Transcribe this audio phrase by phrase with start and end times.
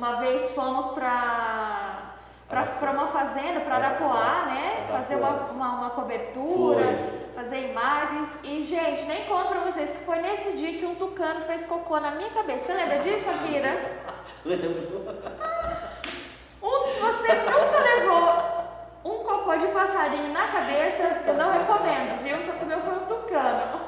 [0.00, 2.06] uma vez fomos para
[2.48, 4.86] para uma fazenda, para Arapuá, né?
[4.90, 7.30] Fazer uma, uma, uma cobertura, foi.
[7.36, 8.38] fazer imagens.
[8.42, 12.00] E, gente, nem conto para vocês que foi nesse dia que um tucano fez cocô
[12.00, 12.64] na minha cabeça.
[12.64, 13.78] Você lembra disso, Akira?
[14.44, 14.70] Lembro.
[16.60, 18.60] Um, se você nunca levou
[19.04, 22.42] um cocô de passarinho na cabeça, eu não recomendo, viu?
[22.42, 23.79] Só que o meu foi um tucano.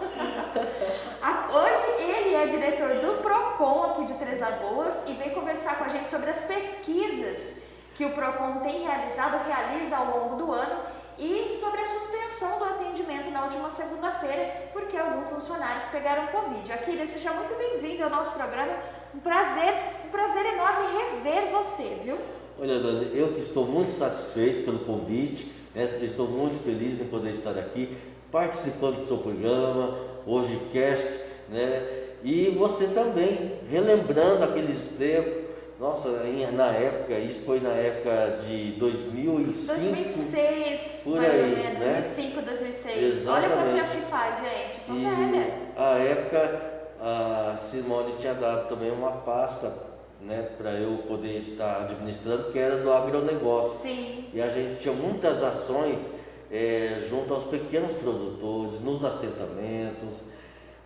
[2.43, 6.29] É diretor do PROCON aqui de Três Lagoas e vem conversar com a gente sobre
[6.29, 7.53] as pesquisas
[7.95, 10.83] que o PROCON tem realizado, realiza ao longo do ano
[11.17, 16.73] e sobre a suspensão do atendimento na última segunda-feira, porque alguns funcionários pegaram Covid.
[16.73, 18.75] Akira, seja muito bem-vindo ao nosso programa.
[19.15, 22.19] Um prazer, um prazer enorme rever você, viu?
[22.61, 26.01] Olha, Dani, eu que estou muito satisfeito pelo convite, né?
[26.03, 27.97] estou muito feliz em poder estar aqui
[28.33, 31.09] participando do seu programa, hoje cast,
[31.49, 32.02] né?
[32.23, 35.43] E você também, relembrando aqueles tempos,
[35.81, 36.09] nossa,
[36.53, 39.67] na época, isso foi na época de 2005.
[39.67, 41.93] 2006, por mais aí, ou menos, né?
[41.95, 43.03] 2005, 2006.
[43.03, 43.53] Exatamente.
[43.53, 45.55] Olha quanto tempo que faz, gente, eu sou e velha.
[45.77, 46.63] A época,
[47.01, 49.75] a Simone tinha dado também uma pasta
[50.21, 53.81] né, para eu poder estar administrando, que era do agronegócio.
[53.81, 54.27] Sim.
[54.33, 56.09] E a gente tinha muitas ações
[56.49, 60.27] é, junto aos pequenos produtores, nos assentamentos,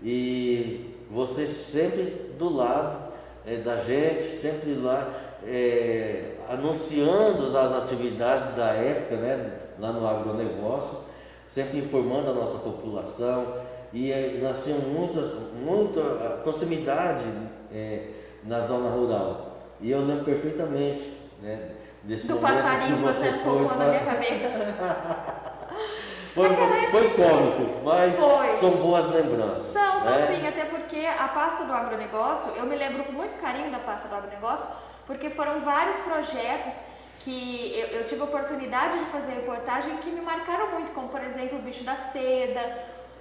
[0.02, 3.12] e você sempre do lado
[3.46, 5.08] é, da gente, sempre lá
[5.44, 10.98] é, anunciando as atividades da época, né, lá no agronegócio,
[11.46, 13.54] sempre informando a nossa população,
[13.92, 16.02] e é, nós tínhamos muitas, muita
[16.42, 17.26] proximidade
[17.72, 18.08] é,
[18.44, 19.56] na zona rural.
[19.80, 21.70] E eu lembro perfeitamente né,
[22.02, 24.52] desse Do momento passarinho que você foi na minha cabeça.
[26.34, 26.48] foi,
[26.90, 28.52] foi cômico, mas foi.
[28.52, 29.72] são boas lembranças.
[29.72, 30.26] São, né?
[30.26, 34.08] sim, até porque a pasta do agronegócio, eu me lembro com muito carinho da pasta
[34.08, 34.66] do agronegócio,
[35.06, 36.80] porque foram vários projetos
[37.20, 41.22] que eu, eu tive a oportunidade de fazer reportagem que me marcaram muito, como por
[41.22, 42.60] exemplo o bicho da seda,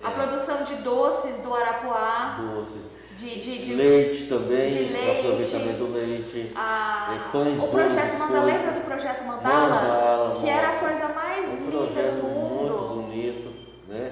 [0.03, 0.13] a É.
[0.13, 2.37] produção de doces do Arapuá.
[2.39, 2.93] Doces.
[3.15, 5.19] De, de, de leite também, de leite.
[5.25, 6.51] aproveitamento do leite.
[6.53, 8.45] a- É, pães, o projeto bolos, Mandala, biscoito.
[8.45, 9.69] lembra do projeto Mandala?
[9.69, 10.85] Mandala, que era a nossa.
[10.85, 12.77] coisa mais Um linda do mundo.
[12.77, 13.53] muito bonito,
[13.87, 14.11] né?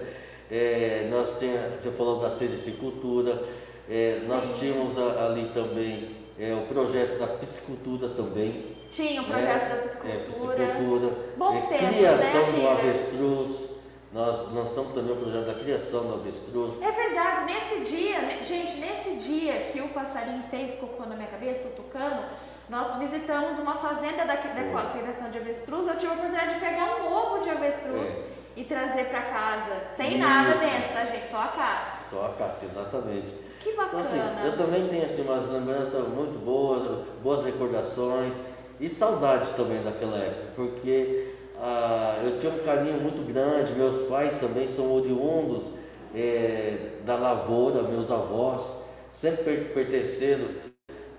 [0.56, 3.42] É, nós tínhamos, você falou da sericicultura,
[3.90, 8.76] é, nós tínhamos a- ali também é, o projeto da piscicultura também.
[8.92, 9.30] Tinha o né?
[9.34, 10.26] projeto da É, piscicultura.
[10.26, 13.70] piscicultura, Bons é, tempos, criação né, do avestruz,
[14.12, 16.80] nós lançamos também o projeto da criação do avestruz.
[16.84, 21.28] É verdade, nesse dia, né, gente, nesse dia que o passarinho fez cocô na minha
[21.30, 22.26] cabeça, o tucano,
[22.70, 25.88] nós visitamos uma fazenda da, da criação de avestruz.
[25.88, 28.24] Eu tive a oportunidade de pegar um ovo de avestruz É.
[28.56, 30.60] e trazer para casa, sem nada Isso.
[30.60, 31.28] dentro, tá, gente?
[31.28, 32.06] Só a casca.
[32.10, 33.34] Só a casca, exatamente.
[33.60, 34.02] Que Então, bacana.
[34.02, 38.38] assim, eu também tenho assim, umas lembranças muito boas, boas recordações
[38.80, 44.38] e saudades também daquela época, porque ah, eu tinha um carinho muito grande, meus pais
[44.40, 45.72] também são oriundos
[46.14, 48.76] eh, da lavoura, meus avós,
[49.12, 50.46] sempre per- pertenceram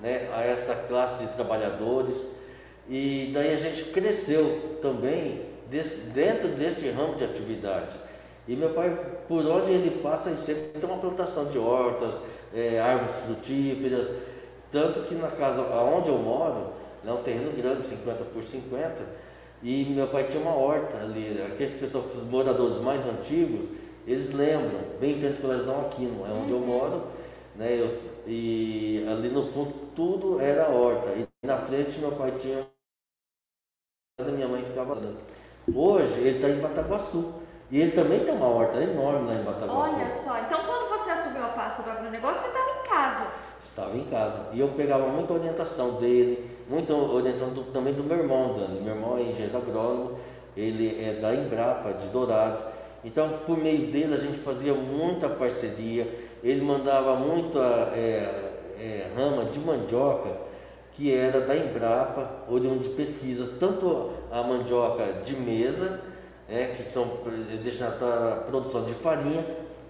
[0.05, 2.29] né, a essa classe de trabalhadores,
[2.87, 7.97] e daí a gente cresceu também desse- dentro desse ramo de atividade.
[8.47, 8.95] E meu pai,
[9.27, 12.21] por onde ele passa, ele sempre tem uma plantação de hortas,
[12.55, 14.13] eh, árvores frutíferas,
[14.71, 16.75] tanto que na casa onde eu moro,
[17.07, 19.03] é um terreno grande, 50 por 50,
[19.63, 23.71] e meu pai tinha uma horta ali, aqueles pessoas, os moradores mais antigos,
[24.07, 27.05] eles lembram, bem em frente ao Colégio Dom Aquino, é onde eu moro,
[27.57, 32.67] né, eu- e ali no fundo tudo era horta, e na frente meu pai tinha,
[34.21, 35.13] minha mãe ficava lá.
[35.75, 37.35] Hoje ele está em Bataguaçu,
[37.71, 39.97] e ele também tem uma horta enorme lá em Bataguaçu.
[39.97, 43.27] Olha só, então quando você assumiu a pasta do agronegócio, você estava em casa.
[43.59, 44.47] Estava em casa.
[44.53, 48.81] E eu pegava muita orientação dele, muita orientação do- também do meu irmão, Dani.
[48.81, 50.19] Meu irmão é engenheiro agrônomo,
[50.57, 52.63] ele é da Embrapa, de Dourados.
[53.03, 56.24] Então, por meio dele, a gente fazia muita parceria.
[56.45, 57.59] Ele mandava muita
[57.95, 60.37] é, é, rama de mandioca,
[60.93, 66.03] que era da Embrapa, oriundo de pesquisa, tanto a mandioca de mesa,
[66.49, 69.43] é, que são é, destinadas para a produção de farinha,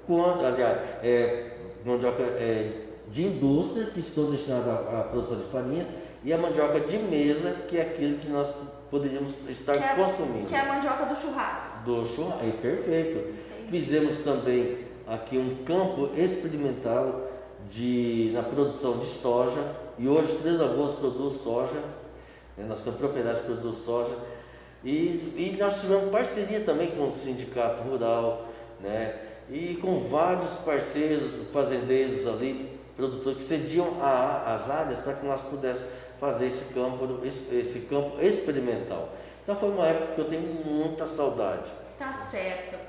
[0.07, 1.51] quanto, aliás, é,
[1.85, 2.71] mandioca é,
[3.09, 5.89] de indústria, que são destinadas à, à produção de farinhas,
[6.23, 8.55] e a mandioca de mesa, que é aquilo que nós
[8.91, 10.47] poderíamos estar Que é, consumindo.
[10.47, 11.85] que é a mandioca do churrasco.
[11.85, 13.35] Do churrasco, é perfeito.
[13.69, 17.29] Fizemos também aqui um campo experimental
[17.69, 19.63] de, na produção de soja
[19.99, 21.81] e hoje Três Lagoas produz soja,
[22.57, 22.65] né?
[22.69, 24.17] nós temos propriedades que produzem soja
[24.83, 28.49] e, e nós tivemos parceria também com o sindicato rural,
[28.81, 29.19] né?
[29.51, 35.43] e com vários parceiros, fazendeiros ali, produtores que cediam a, as áreas para que nós
[35.43, 39.11] pudéssemos fazer esse campo, esse, campo experimental.
[39.43, 41.71] Então foi uma época que eu tenho muita saudade.
[41.99, 42.84] Tá certo.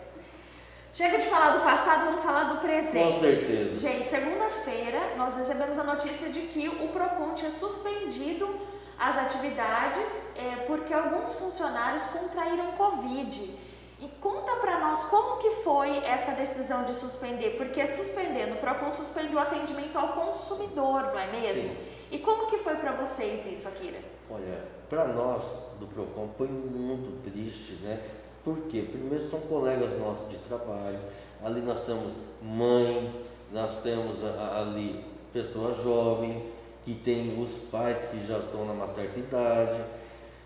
[0.95, 3.03] Chega de falar do passado, vamos falar do presente.
[3.03, 3.79] Com certeza.
[3.79, 8.55] Gente, segunda-feira nós recebemos a notícia de que o PROCON tinha suspendido
[8.97, 10.07] as atividades
[10.37, 13.65] é, porque alguns funcionários contraíram Covid.
[13.99, 18.89] E conta para nós como que foi essa decisão de suspender, porque suspendendo, o PROCON
[18.89, 21.71] suspende o atendimento ao consumidor, não é mesmo?
[21.71, 21.77] Sim.
[22.09, 23.99] E como que foi para vocês isso, Akira?
[24.29, 27.99] Olha, para nós do PROCON foi muito triste, né?
[28.45, 30.99] Porque primeiro são colegas nossos de trabalho,
[31.43, 33.13] ali nós temos mãe,
[33.51, 35.03] nós temos ali
[35.33, 36.55] pessoas jovens,
[36.85, 39.83] que têm os pais que já estão numa certa idade,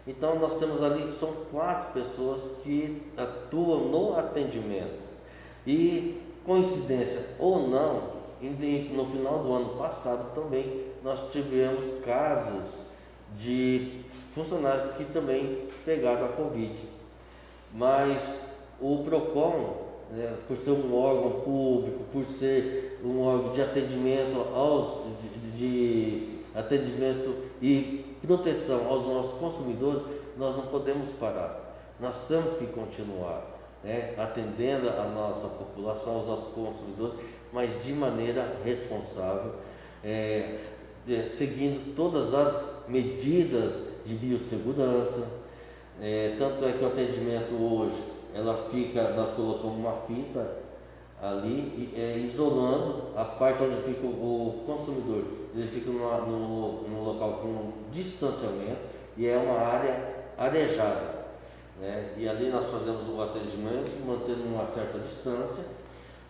[0.08, 5.08] então nós temos ali, são quatro pessoas que atuam no atendimento.
[5.68, 12.80] E coincidência ou não, no final do ano passado também nós tivemos casos
[13.36, 14.02] de
[14.34, 16.82] funcionários que também pegaram a Covid.
[17.74, 18.42] Mas
[18.80, 19.78] o PROCON,
[20.12, 24.98] né, por ser um órgão público, por ser um órgão de atendimento aos
[25.42, 30.04] de, de atendimento e proteção aos nossos consumidores,
[30.38, 31.68] nós não podemos parar.
[32.00, 37.16] Nós temos que continuar né, atendendo a nossa população, aos nossos consumidores,
[37.52, 39.54] mas de maneira responsável,
[40.04, 40.60] é,
[41.08, 45.39] é, seguindo todas as medidas de biossegurança.
[46.02, 48.02] É, tanto é que o atendimento hoje,
[48.34, 50.50] ela fica, nós colocamos uma fita
[51.22, 55.24] ali, é, isolando a parte onde fica o, o consumidor.
[55.54, 58.80] Ele fica numa, no, no local com distanciamento
[59.18, 61.20] e é uma área arejada.
[61.80, 62.14] Né?
[62.18, 65.66] E ali nós fazemos o atendimento, mantendo uma certa distância.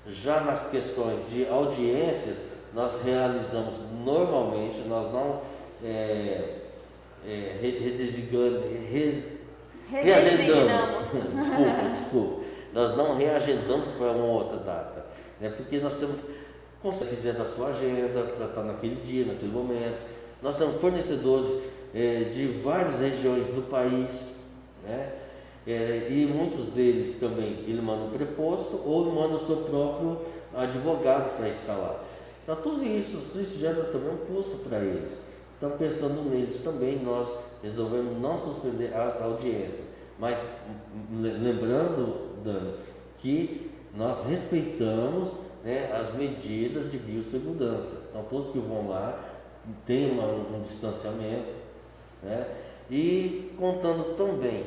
[0.07, 2.41] Já nas questões de audiências,
[2.73, 5.41] nós realizamos normalmente, nós não
[5.83, 6.61] é,
[7.25, 9.38] é, res,
[9.89, 10.89] reagendamos.
[11.35, 15.05] desculpa, desculpa nós não reagendamos para uma outra data,
[15.39, 15.49] né?
[15.49, 16.19] porque nós temos
[16.81, 20.01] consegue da sua agenda para estar naquele dia, naquele momento.
[20.41, 21.57] Nós temos fornecedores
[21.93, 24.31] é, de várias regiões do país,
[24.83, 25.13] né?
[25.67, 30.19] É, e muitos deles também ele manda um preposto ou manda o seu próprio
[30.55, 32.01] advogado para lá.
[32.43, 35.19] Então tudo isso, tudo isso gera também um custo para eles.
[35.59, 39.83] Então pensando neles também, nós resolvemos não suspender as audiências.
[40.17, 40.41] Mas
[41.11, 42.75] lembrando Dani,
[43.17, 48.07] que nós respeitamos né, as medidas de biossegurança.
[48.09, 49.21] Então, todos que vão lá
[49.85, 51.57] têm uma, um distanciamento.
[52.23, 52.47] Né?
[52.89, 54.65] E contando também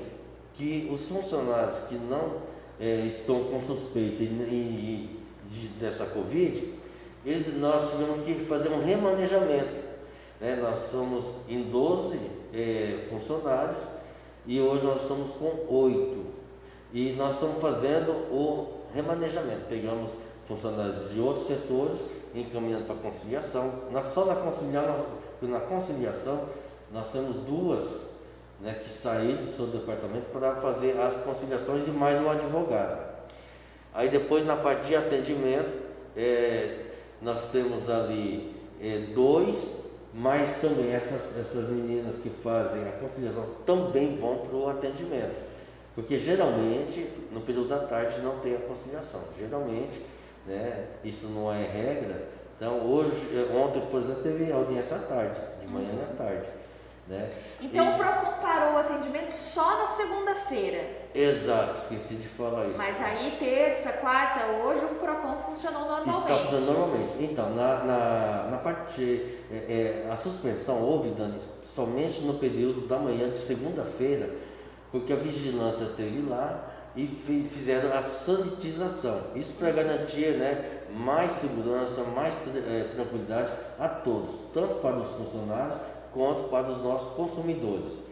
[0.55, 2.43] que os funcionários que não
[2.79, 6.75] é, estão com suspeita de, dessa Covid,
[7.25, 9.82] eles, nós tivemos que fazer um remanejamento.
[10.43, 10.57] Né?
[10.57, 12.19] Nós somos em 12
[12.53, 13.87] é, funcionários
[14.45, 16.19] e hoje nós estamos com 8.
[16.93, 19.67] E nós estamos fazendo o remanejamento.
[19.69, 23.73] Pegamos funcionários de outros setores, encaminhando para a conciliação.
[23.93, 25.07] Na, só na conciliação,
[25.41, 26.45] na conciliação,
[26.93, 28.03] nós temos duas
[28.61, 33.13] né, que saíram do seu departamento para fazer as conciliações e mais o advogado.
[33.95, 35.83] Aí depois na parte de atendimento,
[36.17, 36.87] é,
[37.21, 39.82] nós temos ali é, dois,
[40.14, 45.40] mas também essas, essas meninas que fazem a conciliação também vão para o atendimento.
[45.95, 49.21] Porque geralmente, no período da tarde, não tem a conciliação.
[49.38, 50.00] Geralmente,
[50.47, 52.28] né, isso não é regra.
[52.57, 56.49] Então, hoje, ontem, por exemplo, teve audiência à tarde, de manhã à tarde.
[57.09, 57.31] Né?
[57.61, 57.95] Então, e...
[57.95, 61.03] o PROCON parou o atendimento só na segunda-feira.
[61.15, 62.79] Exato, esqueci de falar isso.
[62.79, 66.17] Mas aí, terça, quarta, hoje, o PROCON funcionou normalmente.
[66.17, 67.13] Está funcionando normalmente.
[67.21, 68.95] Então, na, na, na parte.
[68.95, 74.31] De, é, é, a suspensão houve, Dani, somente no período da manhã de segunda-feira
[74.93, 79.19] porque a vigilância teve lá e fizeram a sanitização.
[79.35, 85.81] Isso para garantir né, mais segurança, mais é, tranquilidade a todos, tanto para os funcionários
[86.12, 88.04] quanto para os nossos consumidores.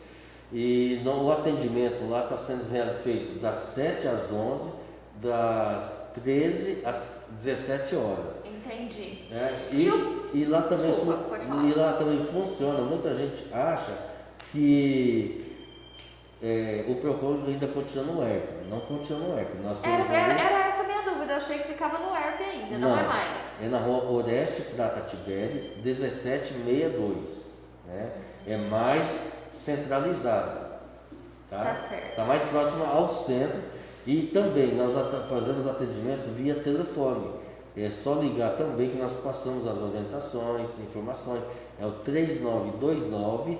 [0.52, 2.68] E no, o atendimento lá está sendo
[3.02, 4.72] feito das 7 às 11,
[5.16, 8.40] das 13 às 17 horas.
[8.44, 9.26] Entendi.
[9.30, 9.88] É, e,
[10.34, 13.96] e, lá também Desculpa, e lá também funciona, muita gente acha
[14.50, 15.56] que
[16.42, 19.54] é, o PROCON ainda continua no ERP, não continua no ERP.
[19.62, 23.62] Nós era, era, era, essa minha dúvida ficava no ERP ainda, não, não é mais.
[23.62, 27.50] É na rua Oreste Prata Tiberi, 1762.
[27.90, 28.10] Né?
[28.46, 29.20] É mais
[29.52, 30.70] centralizado.
[31.48, 32.16] Tá, tá certo.
[32.16, 33.60] Tá mais próximo ao centro.
[34.06, 34.94] E também nós
[35.28, 37.40] fazemos atendimento via telefone.
[37.76, 41.44] É só ligar também que nós passamos as orientações, informações.
[41.78, 43.58] É o 3929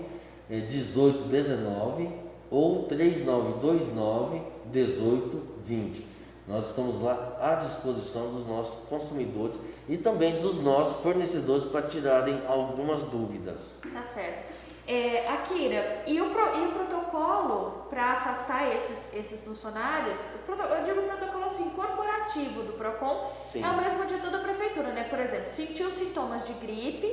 [0.48, 2.10] 1819
[2.50, 6.09] ou 3929 1820.
[6.50, 9.56] Nós estamos lá à disposição dos nossos consumidores
[9.88, 13.76] e também dos nossos fornecedores para tirarem algumas dúvidas.
[13.92, 14.52] Tá certo.
[14.84, 21.02] É, Akira, e o, pro, e o protocolo para afastar esses, esses funcionários, eu digo
[21.02, 23.62] protocolo assim, corporativo do PROCON, Sim.
[23.62, 25.04] é o mesmo de toda a prefeitura, né?
[25.04, 27.06] Por exemplo, sentiu sintomas de gripe,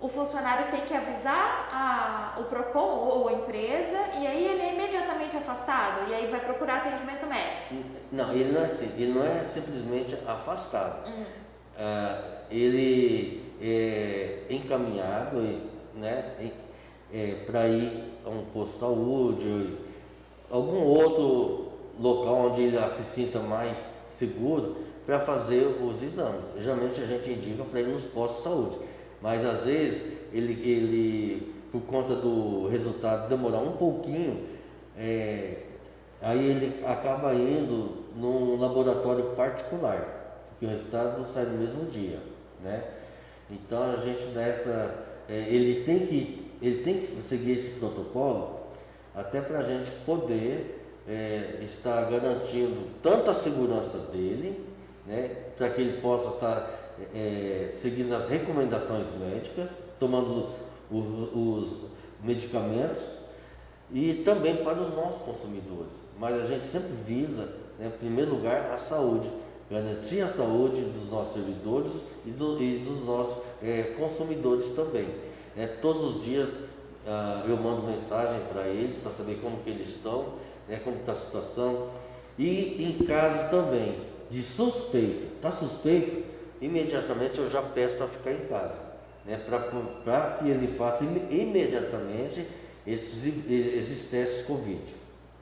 [0.00, 4.74] o funcionário tem que avisar a, o PROCON ou a empresa e aí ele é
[4.74, 7.74] imediatamente afastado e aí vai procurar atendimento médico.
[8.12, 11.08] Não, ele não é assim, ele não é simplesmente afastado.
[11.08, 11.22] Hum.
[11.22, 15.62] Uh, ele é encaminhado,
[15.94, 16.52] né,
[17.12, 19.78] é, para ir a um posto de saúde,
[20.50, 24.76] algum outro local onde ele se sinta mais seguro
[25.06, 26.54] para fazer os exames.
[26.58, 28.78] Geralmente a gente indica para ir nos postos de saúde
[29.20, 34.44] mas às vezes ele, ele por conta do resultado demorar um pouquinho,
[34.96, 35.62] é,
[36.20, 42.18] aí ele acaba indo num laboratório particular, porque o resultado sai no mesmo dia,
[42.62, 42.84] né?
[43.50, 44.94] Então a gente dessa,
[45.28, 48.60] é, ele tem que ele tem que seguir esse protocolo
[49.14, 50.76] até para a gente poder
[51.08, 54.64] é, estar garantindo tanto a segurança dele,
[55.06, 56.75] né, para que ele possa estar
[57.14, 60.50] é, seguindo as recomendações médicas, tomando
[60.90, 61.78] os, os
[62.22, 63.16] medicamentos
[63.92, 66.00] e também para os nossos consumidores.
[66.18, 67.48] Mas a gente sempre visa,
[67.78, 69.30] né, em primeiro lugar, a saúde,
[69.70, 75.08] garantir a saúde dos nossos servidores e, do, e dos nossos é, consumidores também.
[75.56, 76.58] É, todos os dias
[77.06, 80.34] ah, eu mando mensagem para eles para saber como que eles estão,
[80.68, 81.88] né, como está a situação.
[82.36, 83.96] E em casos também
[84.28, 86.24] de suspeito, está suspeito,
[86.60, 88.80] imediatamente eu já peço para ficar em casa,
[89.24, 89.36] né?
[89.36, 92.48] para que ele faça imediatamente
[92.86, 94.94] esses, esses testes Covid.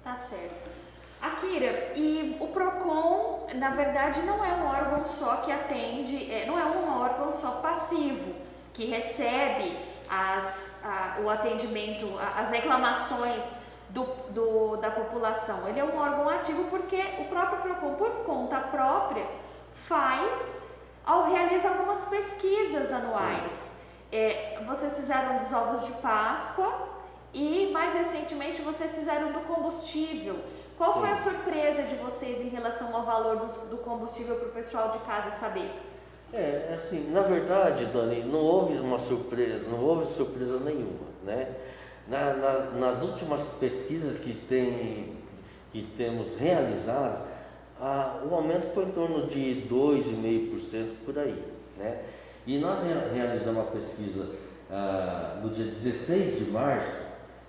[0.02, 0.74] Tá certo.
[1.20, 6.58] Akira, e o PROCON, na verdade, não é um órgão só que atende, é, não
[6.58, 8.34] é um órgão só passivo,
[8.74, 9.74] que recebe
[10.08, 12.06] as, a, o atendimento,
[12.36, 13.54] as reclamações
[13.88, 15.66] do, do, da população.
[15.66, 19.26] Ele é um órgão ativo porque o próprio PROCON, por conta própria,
[19.72, 20.58] faz
[21.04, 23.60] ao realiza algumas pesquisas anuais.
[24.10, 26.72] É, vocês fizeram dos ovos de Páscoa
[27.32, 30.36] e mais recentemente vocês fizeram do combustível.
[30.78, 31.00] Qual Sim.
[31.00, 34.90] foi a surpresa de vocês em relação ao valor do, do combustível para o pessoal
[34.90, 35.70] de casa saber?
[36.32, 41.54] É, assim, na verdade, Dani, não houve uma surpresa, não houve surpresa nenhuma, né?
[42.08, 45.16] Na, na, nas últimas pesquisas que, tem,
[45.72, 47.22] que temos realizadas,
[47.86, 51.38] ah, o aumento foi em torno de 2,5% por aí.
[51.76, 52.00] Né?
[52.46, 54.26] E nós realizamos uma pesquisa
[54.70, 56.96] ah, no dia 16 de março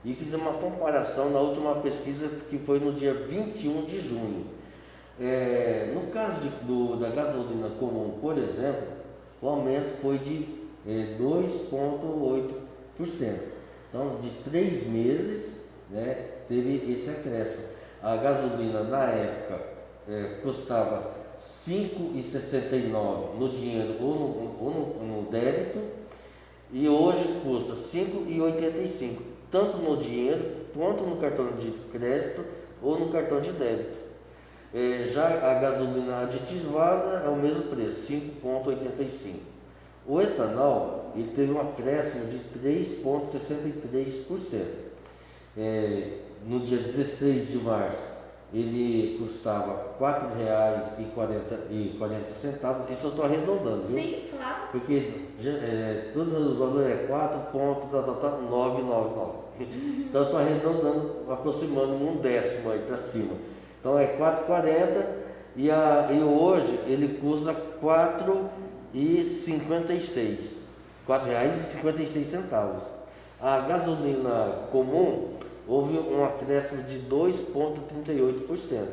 [0.04, 4.48] e fizemos uma comparação na última pesquisa que foi no dia 21 de junho.
[5.18, 8.90] É, no caso de, do, da gasolina comum, por exemplo,
[9.42, 10.50] o aumento foi de
[10.86, 13.40] é, 2,8%.
[13.88, 17.64] Então, de três meses, né, teve esse acréscimo.
[18.04, 19.76] A gasolina na época
[20.08, 24.28] é, custava 5,69 no dinheiro ou no,
[24.64, 25.82] ou no, no débito
[26.72, 32.44] e hoje custa 5,85 tanto no dinheiro quanto no cartão de crédito
[32.82, 34.04] ou no cartão de débito.
[34.74, 39.36] É, já a gasolina aditivada é o mesmo preço, 5,85.
[40.06, 44.66] O etanol ele teve um acréscimo de 3,63%.
[45.58, 48.04] É, no dia 16 de março
[48.56, 52.90] ele custava R$ 4,40.
[52.90, 54.02] Isso eu estou arredondando, viu?
[54.02, 54.70] Sim, claro.
[54.72, 55.12] Porque
[55.44, 59.44] é, todos os valores é 4,999.
[59.60, 63.34] Então eu estou arredondando, aproximando um décimo aí para cima.
[63.80, 65.06] Então é 4,40
[65.58, 70.62] e, a, e hoje ele custa R$ 4,56.
[71.06, 72.96] R$ 4,56.
[73.42, 75.36] A gasolina comum
[75.68, 78.86] houve um acréscimo de 2,38%.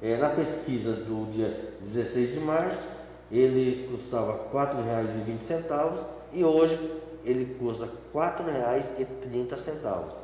[0.00, 2.88] É, na pesquisa do dia 16 de março,
[3.30, 6.78] ele custava R$ 4,20 e hoje
[7.24, 10.16] ele custa R$ 4,30.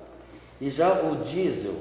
[0.61, 1.75] E já o diesel,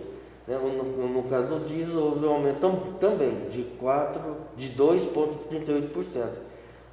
[0.48, 0.56] Né?
[0.58, 4.22] No, no, caso do diesel, houve um aumento tam, também de, 4,
[4.56, 6.30] de 2,38%,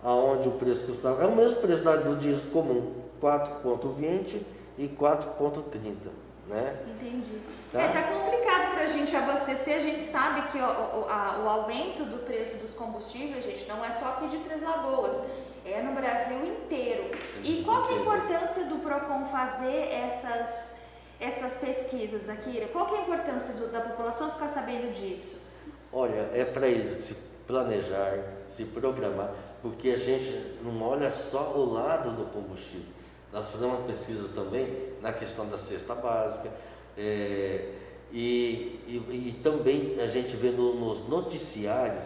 [0.03, 4.41] aonde o preço custava, é o mesmo preço do diesel comum, 4,20
[4.79, 6.24] e 4,30.
[6.47, 6.77] Né?
[6.87, 7.41] Entendi.
[7.73, 7.81] Tá?
[7.81, 9.77] É, tá complicado para a gente abastecer.
[9.77, 13.85] A gente sabe que o, o, a, o aumento do preço dos combustíveis, gente, não
[13.85, 15.15] é só aqui de Três Lagoas,
[15.65, 17.11] é no Brasil inteiro.
[17.43, 20.73] E qual que é a importância do PROCON fazer essas,
[21.19, 22.69] essas pesquisas, Akira?
[22.69, 25.39] Qual que é a importância do, da população ficar sabendo disso?
[25.91, 27.15] Olha, é para eles se
[27.47, 29.33] planejar, se programar,
[29.63, 32.94] porque a gente não olha só o lado do combustível.
[33.35, 34.73] Nós fazemos uma pesquisa também
[35.03, 36.49] na questão da cesta básica,
[36.97, 37.69] é,
[38.13, 42.05] e, e, e, também a gente vê no, nos noticiários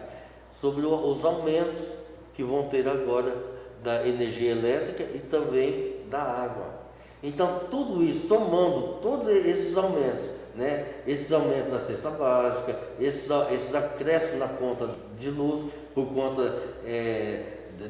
[0.49, 1.91] sobre o, os aumentos
[2.33, 3.37] que vão ter agora
[3.83, 6.79] da energia elétrica e também da água.
[7.21, 10.95] Então, tudo isso, somando todos esses aumentos, né?
[11.05, 17.43] esses aumentos na cesta básica, esses, esses acréscimos na conta de luz, por conta é,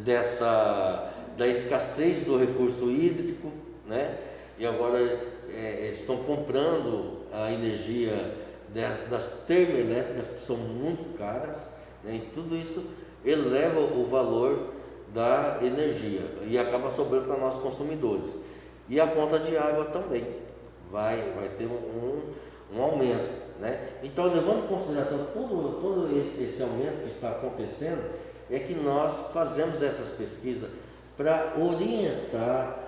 [0.03, 3.49] dessa da escassez do recurso hídrico,
[3.87, 4.17] né?
[4.57, 4.99] e agora
[5.49, 8.35] é, estão comprando a energia
[8.73, 11.69] das, das termoelétricas, que são muito caras,
[12.03, 12.15] né?
[12.15, 12.83] e tudo isso
[13.23, 14.73] eleva o valor
[15.13, 18.35] da energia e acaba sobrando para nós consumidores.
[18.89, 20.27] E a conta de água também
[20.91, 22.21] vai, vai ter um,
[22.75, 23.33] um aumento.
[23.61, 23.91] Né?
[24.03, 28.03] Então, levando em consideração todo, todo esse, esse aumento que está acontecendo,
[28.51, 30.69] é que nós fazemos essas pesquisas
[31.19, 32.79] para orientar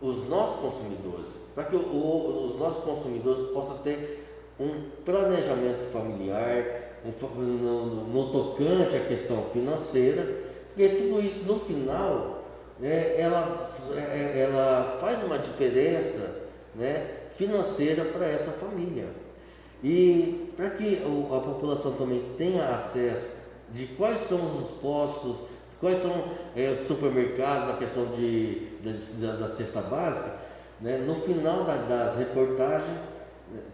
[0.00, 4.24] os nossos consumidores, para que o, o, os nossos consumidores possam ter
[4.60, 6.64] um planejamento familiar,
[7.04, 10.28] um, no, no, tocante à questão financeira,
[10.68, 12.44] porque tudo isso no final
[12.78, 16.36] né, ela, é, ela faz uma diferença
[16.76, 19.08] né, financeira para essa família.
[19.82, 21.02] E para que
[21.36, 23.30] a população também tenha acesso
[23.72, 25.51] de quais são os postos
[25.82, 26.12] Quais são
[26.54, 28.68] é, os supermercados na questão de,
[29.18, 30.32] da, da cesta básica?
[30.80, 30.98] Né?
[30.98, 32.96] No final da, das reportagens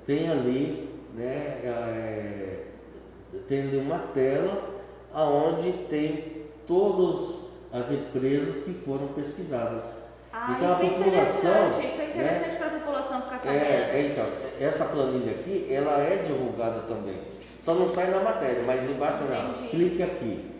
[0.06, 2.64] tem ali, né, é,
[3.46, 4.70] tem ali uma tela
[5.12, 7.40] aonde tem todas
[7.70, 9.96] as empresas que foram pesquisadas.
[10.32, 13.62] Ah, então isso a é população, isso é interessante né, para a população ficar sabendo.
[13.62, 14.26] É, é, então,
[14.58, 17.20] essa planilha aqui, ela é divulgada também.
[17.58, 20.58] Só não sai na matéria, mas embaixo lá, clique aqui.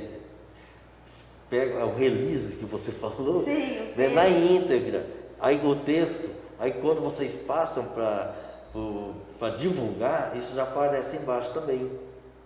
[1.50, 5.06] pegam o release que você falou Sim, né, na íntegra,
[5.40, 11.92] aí o texto, aí quando vocês passam para divulgar, isso já aparece embaixo também.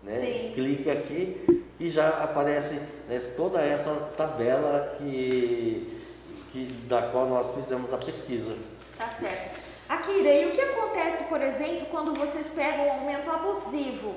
[0.04, 0.15] Né?
[0.15, 0.52] Sim.
[0.56, 2.75] Clique aqui e já aparece
[3.07, 6.01] né, toda essa tabela que,
[6.51, 8.55] que, da qual nós fizemos a pesquisa.
[8.97, 9.62] Tá certo.
[9.89, 14.15] Akira, e o que acontece, por exemplo, quando vocês pegam um aumento abusivo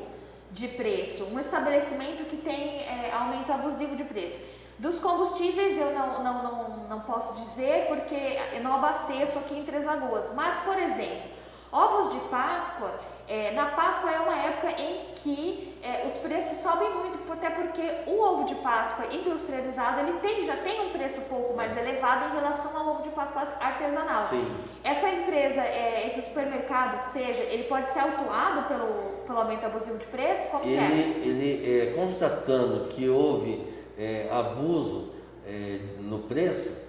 [0.50, 1.24] de preço?
[1.24, 4.38] Um estabelecimento que tem é, aumento abusivo de preço.
[4.78, 9.64] Dos combustíveis eu não, não, não, não posso dizer porque eu não abasteço aqui em
[9.64, 10.32] Três Lagoas.
[10.34, 11.30] Mas, por exemplo,
[11.72, 12.92] ovos de Páscoa
[13.26, 17.80] é, na Páscoa é uma época em que é, os preços sobem muito, até porque
[18.06, 22.30] o ovo de Páscoa industrializado ele tem, já tem um preço um pouco mais elevado
[22.30, 24.24] em relação ao ovo de Páscoa artesanal.
[24.24, 24.46] Sim.
[24.82, 29.96] Essa empresa, é, esse supermercado, que seja, ele pode ser autuado pelo, pelo aumento abusivo
[29.96, 30.46] de preço?
[30.48, 31.26] Como ele, é?
[31.26, 33.66] Ele, é, constatando que houve
[33.98, 35.14] é, abuso
[35.46, 36.84] é, no preço,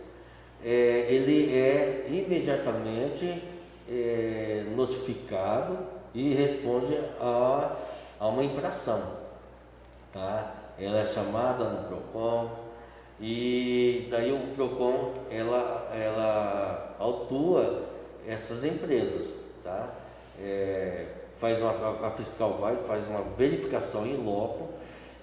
[0.62, 3.44] ele é imediatamente
[4.76, 5.78] notificado
[6.16, 7.76] e responde a,
[8.20, 9.02] a uma infração.
[10.14, 10.56] Tá?
[10.80, 12.50] Ela é chamada no PROCON
[13.20, 17.84] e daí o PROCON ela, ela autua
[18.26, 19.28] essas empresas.
[19.62, 19.90] Tá?
[20.40, 21.06] É,
[21.38, 24.70] faz uma, a fiscal vai, faz uma verificação em loco,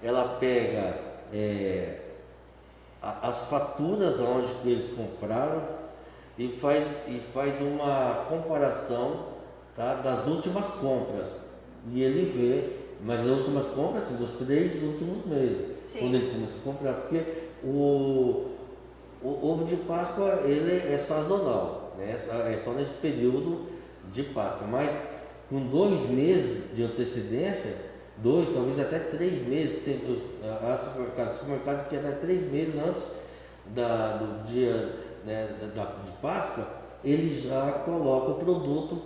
[0.03, 0.99] ela pega
[1.33, 2.01] é,
[3.01, 5.63] as faturas onde eles compraram
[6.39, 9.33] e faz, e faz uma comparação
[9.75, 9.95] tá?
[9.95, 11.41] das últimas compras.
[11.93, 16.01] E ele vê, mas as últimas compras assim, dos três últimos meses, Sim.
[16.01, 17.25] quando ele começa a comprar, porque
[17.65, 18.47] o,
[19.23, 22.15] o ovo de Páscoa ele é sazonal, né?
[22.53, 23.67] é só nesse período
[24.13, 24.91] de Páscoa, mas
[25.49, 27.77] com dois meses de antecedência,
[28.17, 33.07] dois, talvez até três meses, tem há supermercado, supermercado que até três meses antes
[33.67, 36.67] da, do dia né, da, de Páscoa,
[37.05, 39.03] ele já coloca o produto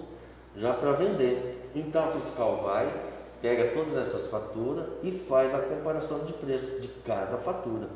[0.56, 1.70] já para vender.
[1.74, 2.92] Então o fiscal vai,
[3.42, 7.88] pega todas essas faturas e faz a comparação de preço de cada fatura.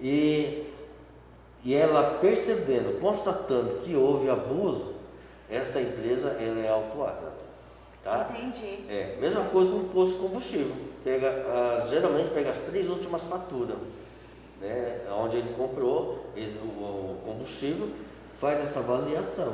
[0.00, 0.66] E,
[1.64, 4.94] e ela percebendo, constatando que houve abuso,
[5.50, 7.32] essa empresa ela é autuada.
[8.02, 8.30] Tá?
[8.30, 8.84] Entendi.
[8.88, 10.74] É, mesma coisa com o posto de combustível.
[11.04, 13.76] Pega, ah, geralmente pega as três últimas faturas,
[14.60, 17.88] né, onde ele comprou o combustível,
[18.38, 19.52] faz essa avaliação.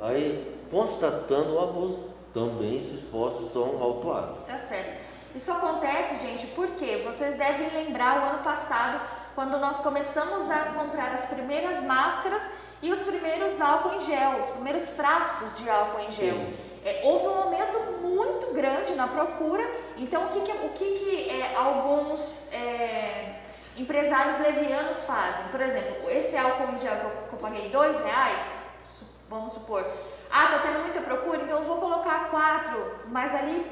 [0.00, 4.44] Aí, constatando o abuso, também esses postos são autuados.
[4.46, 5.08] Tá certo.
[5.34, 9.00] Isso acontece, gente, porque vocês devem lembrar o ano passado,
[9.34, 12.42] quando nós começamos a comprar as primeiras máscaras
[12.82, 16.46] e os primeiros álcool em gel, os primeiros frascos de álcool em gel.
[16.84, 21.30] É, houve um aumento muito grande na procura, então o que, que o que, que
[21.30, 23.40] é, alguns é,
[23.76, 25.46] empresários levianos fazem?
[25.48, 28.42] Por exemplo, esse álcool em gel que eu, que eu paguei dois reais,
[29.28, 29.84] vamos supor,
[30.30, 33.64] ah, tá tendo muita procura, então eu vou colocar quatro, mas ali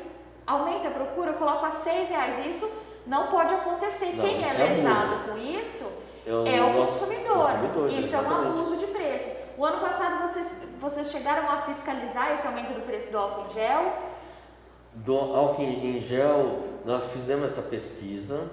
[0.47, 2.39] aumenta a procura, eu coloco a seis reais.
[2.47, 2.71] Isso
[3.07, 4.15] não pode acontecer.
[4.15, 5.29] Não, Quem é é lesado abuso.
[5.31, 5.85] com isso
[6.27, 7.37] É o é o consumidor.
[7.39, 8.59] consumidor, Isso é um exatamente.
[8.59, 9.39] abuso de preços.
[9.57, 13.55] O ano passado vocês, vocês chegaram a fiscalizar esse aumento do preço do álcool em
[13.55, 13.93] gel?
[14.93, 18.49] Do álcool em gel, nós fizemos essa pesquisa.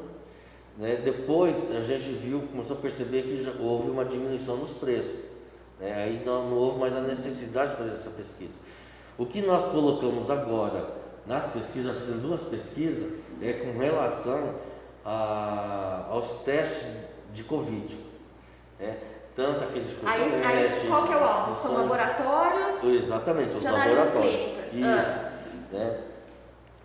[0.77, 0.97] Né?
[0.97, 5.19] Depois a gente viu, começou a perceber que já houve uma diminuição nos preços.
[5.83, 5.93] Né?
[6.03, 8.55] Aí não, não houve mais a necessidade de fazer essa pesquisa.
[9.17, 10.87] O que nós colocamos agora
[11.27, 14.55] nas pesquisas, já fizemos duas pesquisas, é com relação
[15.05, 16.87] a- aos testes
[17.33, 17.97] de Covid.
[18.79, 18.97] né?
[19.35, 21.53] Tanto aquele de Aí, aí qual que é o alvo?
[21.53, 22.83] São são- laboratórios?
[22.83, 24.11] Exatamente, os laboratórios.
[24.35, 24.73] clínicas.
[24.73, 25.19] Isso.
[25.19, 25.31] Ah.
[25.71, 25.99] Né?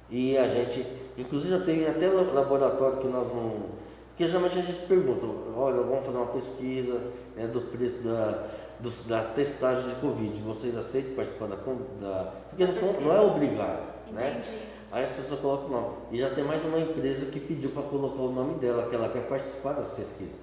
[0.09, 0.87] E a gente,
[1.19, 3.67] inclusive já tem até la- laboratório que nós não.
[4.09, 6.99] Porque geralmente a gente pergunta, olha, vamos fazer uma pesquisa
[7.37, 8.47] né, do preço da,
[8.81, 10.41] dos, da testagem de Covid.
[10.43, 11.57] Vocês aceitam participar da.
[11.57, 13.99] da porque não, são, não é obrigado.
[14.13, 14.41] Né?
[14.41, 14.59] Entendi.
[14.91, 15.97] Aí as pessoas colocam o nome.
[16.13, 19.09] E já tem mais uma empresa que pediu para colocar o nome dela, que ela
[19.09, 20.39] quer participar das pesquisas.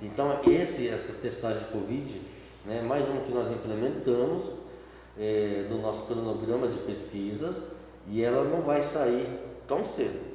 [0.00, 2.20] Então, esse, essa testagem de Covid,
[2.64, 4.52] né, mais uma que nós implementamos
[5.18, 7.64] é, no nosso cronograma de pesquisas,
[8.06, 9.26] e ela não vai sair
[9.66, 10.28] tão cedo.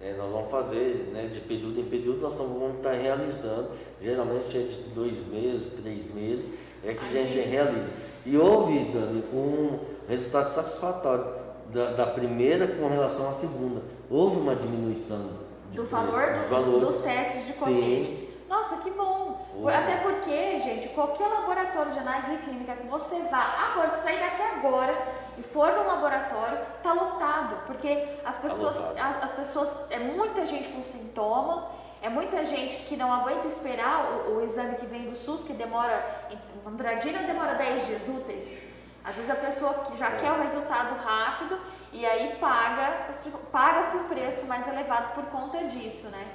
[0.00, 3.70] É, nós vamos fazer né, de período em período, nós vamos estar realizando,
[4.02, 6.50] geralmente é de dois meses, três meses,
[6.86, 7.90] é que a gente realiza.
[8.26, 11.26] E houve, Dani, um resultado satisfatório
[11.68, 13.82] da, da primeira com relação à segunda.
[14.10, 15.30] Houve uma diminuição
[15.72, 16.82] Do preço, valor dos dos, valores.
[16.88, 17.58] dos testes de Sim.
[17.64, 18.28] Covid.
[18.48, 19.24] Nossa, que bom!
[19.66, 24.42] Até porque, gente, qualquer laboratório de análise clínica que você vá agora, se sair daqui
[24.42, 24.94] agora
[25.38, 28.98] e for no laboratório, tá lotado, porque as pessoas, lotado.
[28.98, 31.68] a- as pessoas, é muita gente com sintoma,
[32.04, 35.54] é muita gente que não aguenta esperar o, o exame que vem do SUS, que
[35.54, 38.58] demora, em Andradina demora 10 dias úteis.
[39.02, 40.20] Às vezes a pessoa que já É.
[40.20, 41.58] quer o resultado rápido
[41.94, 43.08] e aí paga,
[43.50, 46.26] paga-se um preço mais elevado por conta disso, né?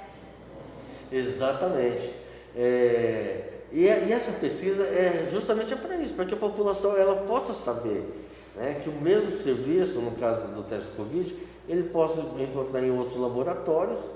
[1.12, 2.12] Exatamente.
[2.56, 7.52] É, e, e essa pesquisa é justamente para isso, para que a população ela possa
[7.52, 11.32] saber né, que o mesmo serviço, no caso do teste Covid,
[11.68, 14.10] ele possa encontrar em outros laboratórios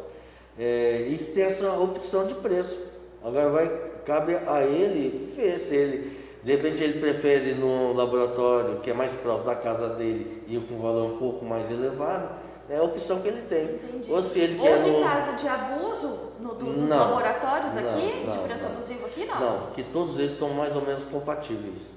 [0.59, 2.79] é, e que tem essa opção de preço.
[3.23, 3.69] Agora vai,
[4.05, 8.95] cabe a ele ver se ele, de repente ele prefere ir no laboratório que é
[8.95, 12.29] mais próximo da casa dele e com valor um pouco mais elevado,
[12.69, 13.65] é a opção que ele tem.
[13.77, 14.13] Entendi.
[14.13, 15.03] Ou se ele quer Houve no...
[15.03, 18.21] caso de abuso no, do- dos Não, laboratórios não, aqui?
[18.21, 18.73] de não, preço não.
[18.73, 19.25] abusivo aqui?
[19.27, 19.41] Não.
[19.41, 21.95] Não, porque todos eles estão mais ou menos compatíveis,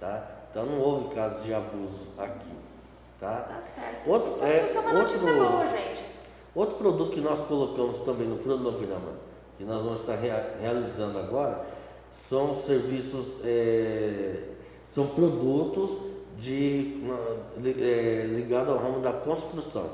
[0.00, 0.26] tá?
[0.50, 2.50] Então não houve caso de abuso aqui,
[3.18, 3.40] tá?
[3.40, 4.10] Tá certo.
[4.10, 6.04] Outro- isso, é, isso é uma outro- notícia boa, gente.
[6.54, 9.12] Outro produto que nós colocamos também no cronograma,
[9.56, 11.64] que nós vamos estar rea- realizando agora,
[12.10, 14.48] são serviços, é,
[14.82, 15.98] são produtos
[16.36, 17.00] de,
[17.80, 19.86] é, ligado ao ramo da construção.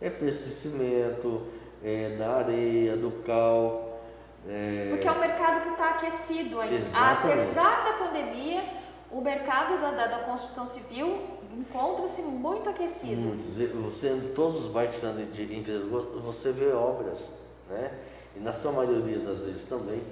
[0.00, 1.42] É preço de cimento,
[1.82, 4.00] é, da areia, do cal.
[4.48, 6.74] é, Porque é um mercado que está aquecido ainda.
[6.74, 7.42] Exatamente.
[7.52, 8.64] Apesar da pandemia,
[9.10, 11.20] o mercado da, da, da construção civil
[11.58, 13.20] encontra-se muito aquecido.
[13.20, 13.58] Muitos.
[13.58, 17.28] Você, em todos os bairros que andam de, em Três você vê obras,
[17.68, 17.92] né?
[18.36, 20.02] E na sua maioria das vezes também,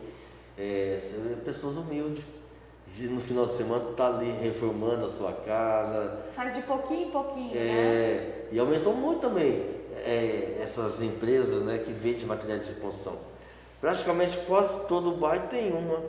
[0.57, 2.25] é, você vê pessoas humildes,
[2.99, 6.25] no final de semana tá ali reformando a sua casa.
[6.33, 8.49] Faz de pouquinho em pouquinho, é, né?
[8.53, 9.65] E aumentou muito também
[10.05, 13.19] é, essas empresas né, que vendem materiais de construção.
[13.81, 16.03] Praticamente quase todo bairro tem uma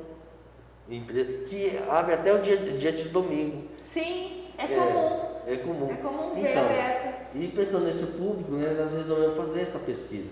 [0.89, 3.63] empresa que abre até o dia, dia de domingo.
[3.81, 5.31] Sim, é comum.
[5.45, 5.91] É, é comum.
[5.91, 7.35] É comum ver então, aberto.
[7.35, 10.29] E pensando nesse público, né, nós resolvemos fazer essa pesquisa.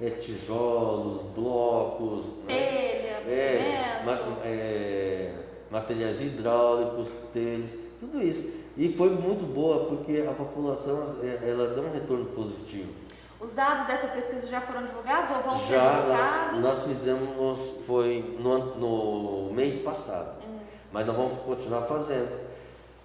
[0.00, 2.54] É, tijolos, blocos, né?
[2.54, 3.34] telha, né?
[3.34, 5.34] é, ma é,
[5.70, 8.50] materiais hidráulicos, telhas, tudo isso.
[8.76, 12.90] E foi muito boa porque a população é, ela deu um retorno positivo.
[13.38, 16.60] Os dados dessa pesquisa já foram divulgados ou vão já, ser divulgados?
[16.62, 20.58] Nós fizemos, foi no, no mês passado, hum.
[20.92, 22.49] mas nós vamos continuar fazendo.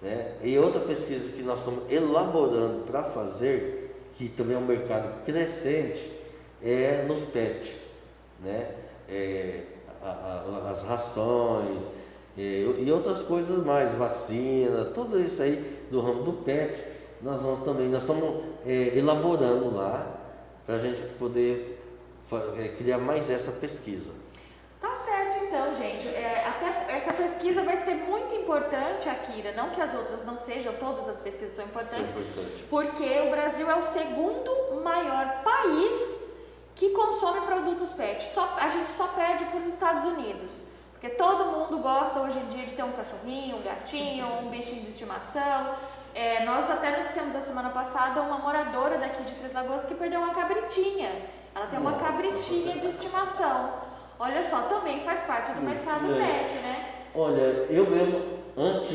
[0.00, 0.34] Né?
[0.42, 6.12] E outra pesquisa que nós estamos elaborando para fazer, que também é um mercado crescente,
[6.62, 7.76] é nos PET.
[8.42, 8.70] Né?
[9.08, 9.62] É,
[10.02, 11.90] a, a, as rações
[12.36, 16.84] é, e outras coisas mais, vacina, tudo isso aí do ramo do PET,
[17.22, 20.06] nós vamos também, nós estamos é, elaborando lá
[20.66, 21.82] para a gente poder
[22.58, 24.12] é, criar mais essa pesquisa.
[24.80, 26.06] Tá certo então, gente.
[26.08, 29.52] É, até essa pesquisa vai ser muito importante, Akira.
[29.52, 32.12] Não que as outras não sejam, todas as pesquisas são importantes.
[32.12, 32.64] Sim, importante.
[32.68, 36.20] Porque o Brasil é o segundo maior país
[36.74, 38.24] que consome produtos PET.
[38.24, 40.66] Só, a gente só perde para os Estados Unidos.
[40.92, 44.82] Porque todo mundo gosta hoje em dia de ter um cachorrinho, um gatinho, um bichinho
[44.82, 45.74] de estimação.
[46.12, 50.20] É, nós até noticiamos a semana passada uma moradora daqui de Três Lagoas que perdeu
[50.20, 51.22] uma cabritinha.
[51.54, 53.74] Ela tem uma Nossa, cabritinha de estimação.
[54.18, 56.38] Olha só, também faz parte do Isso, mercado é.
[56.38, 56.95] pet, né?
[57.18, 58.20] Olha, eu mesmo,
[58.58, 58.94] ante,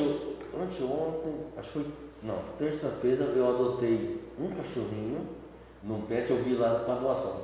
[0.54, 1.88] anteontem, acho que foi,
[2.22, 5.28] não, terça-feira eu adotei um cachorrinho
[5.82, 7.42] num pet, eu vi lá para doação.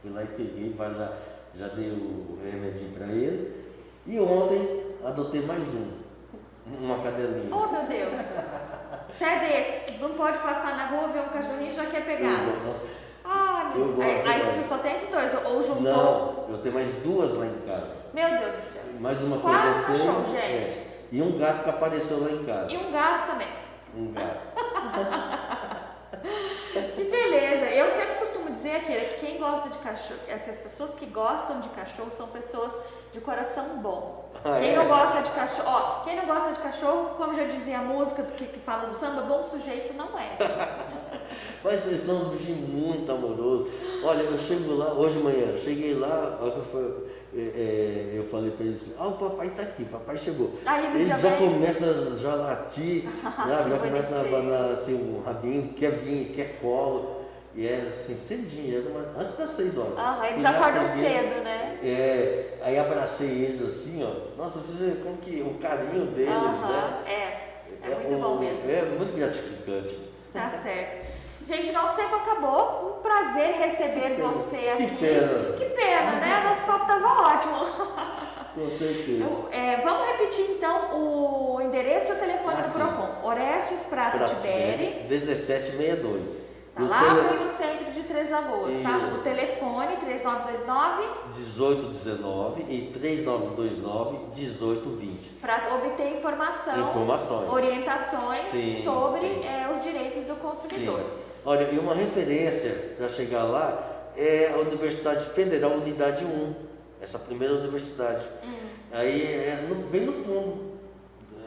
[0.00, 1.12] Fui lá e peguei, vai já,
[1.56, 3.60] já dei o remedinho para ele.
[4.06, 5.90] E ontem adotei mais um,
[6.80, 7.52] uma cadelinha.
[7.52, 8.26] Oh meu Deus!
[9.08, 12.46] Você é desse, não pode passar na rua, ver um cachorrinho e já quer pegar.
[12.46, 12.82] Eu, nossa,
[13.24, 14.28] ah, eu gosto.
[14.28, 15.82] Aí, aí você só tem esses dois, ou juntou?
[15.82, 17.96] Não, eu tenho mais duas lá em casa.
[18.12, 18.82] Meu Deus do céu.
[18.98, 19.96] Mais uma Quatro que eu adotei.
[19.98, 20.40] Cachorro, gente.
[20.42, 22.72] É, e um gato que apareceu lá em casa.
[22.72, 23.48] E um gato também.
[23.94, 24.40] Um gato.
[26.96, 27.66] que beleza.
[27.66, 31.60] Eu sempre costumo dizer que quem gosta de cachorro, é que as pessoas que gostam
[31.60, 32.72] de cachorro são pessoas
[33.12, 34.28] de coração bom.
[34.42, 34.76] Ah, quem é?
[34.76, 38.22] não gosta de cachorro, ó, quem não gosta de cachorro, como já dizia a música
[38.22, 40.30] que, que fala do samba, bom sujeito não é.
[41.62, 43.68] Mas vocês são uns bichinhos muito amorosos.
[44.02, 48.64] Olha, eu chego lá, hoje de manhã, cheguei lá, eu, é, é, eu falei para
[48.64, 50.58] eles, ah, o papai está aqui, o papai chegou.
[50.64, 55.72] Aí eles, já, já começam já latir, já, já começam a abanar assim, o rabinho,
[55.74, 57.20] quer vir, quer colo.
[57.52, 59.94] E era assim, cedinho, era uma, antes das seis horas.
[59.98, 61.78] Ah, eles acordam cedo, né?
[61.82, 64.36] É, aí abracei eles assim, ó.
[64.40, 67.02] Nossa, você vê como que o carinho deles, né?
[67.06, 68.70] É, é, é muito um, bom mesmo.
[68.70, 69.98] É muito gratificante.
[70.32, 71.19] Tá certo.
[71.42, 72.98] Gente, nosso tempo acabou.
[72.98, 74.86] Um prazer receber você aqui.
[74.86, 75.52] Que pena.
[75.56, 76.44] Que pena, né?
[76.48, 78.20] Nosso papo tava ótimo.
[78.54, 79.24] Com certeza.
[79.52, 83.28] É, vamos repetir então o endereço e o telefone ah, do Procon.
[83.28, 85.06] Orestes Prata, Prata Tiberi.
[85.08, 86.50] 1762.
[86.74, 87.42] Tá lá tele...
[87.42, 88.82] no centro de Três Lagoas, Isso.
[88.82, 88.96] tá?
[88.98, 95.30] O telefone 3929 1819 e 3929 1820.
[95.40, 99.44] Para obter informação, informações, orientações sim, sobre sim.
[99.44, 101.00] É, os direitos do consumidor.
[101.00, 101.29] Sim.
[101.44, 106.54] Olha, e uma referência para chegar lá é a Universidade Federal Unidade 1,
[107.00, 108.24] essa primeira universidade.
[108.44, 108.54] Hum.
[108.92, 110.70] Aí é no, bem no fundo.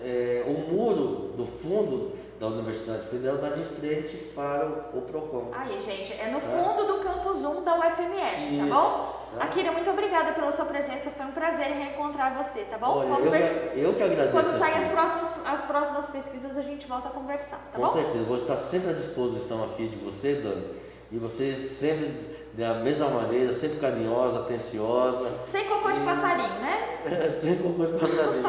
[0.04, 5.52] É, o muro do fundo da Universidade Federal dá de frente para o, o PROCON.
[5.54, 6.88] Aí, gente, é no fundo é.
[6.88, 9.23] do campus 1 da UFMS, Isso, tá bom?
[9.34, 9.44] Tá?
[9.46, 13.00] Akira, muito obrigada pela sua presença, foi um prazer reencontrar você, tá bom?
[13.00, 14.32] Olha, eu, que, eu que agradeço.
[14.32, 17.88] Quando saem as próximas, as próximas pesquisas, a gente volta a conversar, tá Com bom?
[17.88, 20.64] Com certeza, vou estar sempre à disposição aqui de você, Dani,
[21.12, 25.28] e você sempre da mesma maneira, sempre carinhosa, atenciosa.
[25.48, 27.30] Sem cocô de passarinho, né?
[27.30, 28.44] Sem cocô de passarinho.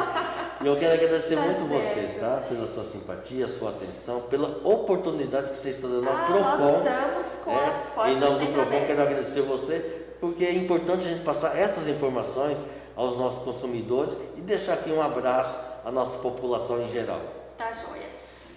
[0.60, 1.82] E eu quero agradecer tá muito certo.
[1.82, 2.42] você, tá?
[2.48, 6.58] Pela sua simpatia, sua atenção, pela oportunidade que você está dando ao ah, PROCON.
[6.58, 10.54] Nós estamos com é, as portas Em nome do PROCON, quero agradecer você, porque é
[10.54, 12.62] importante a gente passar essas informações
[12.96, 17.20] aos nossos consumidores e deixar aqui um abraço à nossa população em geral.
[17.58, 18.08] Tá joia.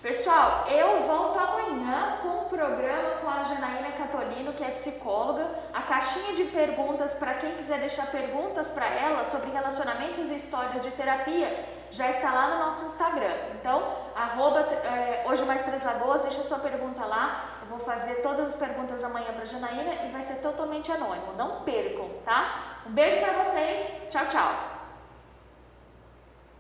[0.02, 5.46] Pessoal, eu volto amanhã com um programa com a Janaína Catolino, que é psicóloga.
[5.74, 10.82] A caixinha de perguntas para quem quiser deixar perguntas para ela sobre relacionamentos e histórias
[10.82, 11.54] de terapia
[11.92, 13.36] já está lá no nosso Instagram.
[13.60, 13.84] Então,
[14.16, 17.57] arroba, é, hoje mais Três Lagoas, deixa sua pergunta lá.
[17.70, 21.34] Vou fazer todas as perguntas amanhã para Janaína e vai ser totalmente anônimo.
[21.38, 22.82] Não percam, tá?
[22.86, 24.10] Um beijo para vocês.
[24.10, 24.77] Tchau, tchau.